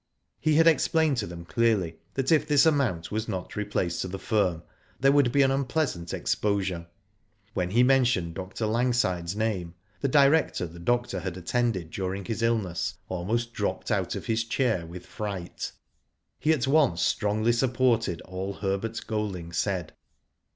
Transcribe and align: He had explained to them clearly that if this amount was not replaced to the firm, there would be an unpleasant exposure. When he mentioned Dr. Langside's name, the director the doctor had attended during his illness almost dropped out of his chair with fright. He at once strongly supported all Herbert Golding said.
He 0.39 0.55
had 0.55 0.65
explained 0.65 1.17
to 1.17 1.27
them 1.27 1.45
clearly 1.45 1.97
that 2.15 2.31
if 2.31 2.47
this 2.47 2.65
amount 2.65 3.11
was 3.11 3.27
not 3.27 3.55
replaced 3.55 4.01
to 4.01 4.07
the 4.07 4.17
firm, 4.17 4.63
there 4.99 5.11
would 5.11 5.31
be 5.31 5.43
an 5.43 5.51
unpleasant 5.51 6.11
exposure. 6.11 6.87
When 7.53 7.69
he 7.69 7.83
mentioned 7.83 8.33
Dr. 8.33 8.65
Langside's 8.65 9.35
name, 9.35 9.75
the 9.99 10.07
director 10.07 10.65
the 10.65 10.79
doctor 10.79 11.19
had 11.19 11.37
attended 11.37 11.91
during 11.91 12.25
his 12.25 12.41
illness 12.41 12.95
almost 13.09 13.53
dropped 13.53 13.91
out 13.91 14.15
of 14.15 14.25
his 14.25 14.43
chair 14.43 14.87
with 14.87 15.05
fright. 15.05 15.71
He 16.39 16.51
at 16.51 16.65
once 16.65 16.99
strongly 17.03 17.51
supported 17.51 18.21
all 18.21 18.53
Herbert 18.53 19.01
Golding 19.05 19.51
said. 19.53 19.93